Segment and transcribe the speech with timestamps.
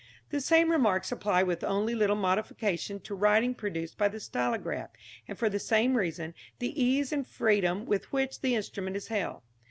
[0.31, 4.89] The same remarks apply with only little modification to writing produced by the stylograph,
[5.27, 9.43] and for the same reason the ease and freedom with which the instrument is held.